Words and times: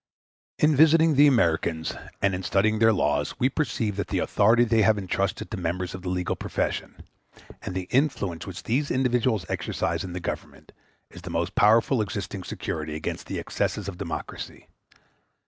In 0.57 0.75
visiting 0.75 1.13
the 1.13 1.27
Americans 1.27 1.93
and 2.23 2.33
in 2.33 2.41
studying 2.41 2.79
their 2.79 2.91
laws 2.91 3.39
we 3.39 3.49
perceive 3.49 3.97
that 3.97 4.07
the 4.07 4.17
authority 4.17 4.63
they 4.63 4.81
have 4.81 4.97
entrusted 4.97 5.51
to 5.51 5.57
members 5.57 5.93
of 5.93 6.01
the 6.01 6.09
legal 6.09 6.35
profession, 6.35 7.03
and 7.61 7.75
the 7.75 7.87
influence 7.91 8.47
which 8.47 8.63
these 8.63 8.89
individuals 8.89 9.45
exercise 9.47 10.03
in 10.03 10.13
the 10.13 10.19
Government, 10.19 10.71
is 11.11 11.21
the 11.21 11.29
most 11.29 11.53
powerful 11.53 12.01
existing 12.01 12.43
security 12.45 12.95
against 12.95 13.27
the 13.27 13.37
excesses 13.37 13.87
of 13.87 13.99
democracy. 13.99 14.69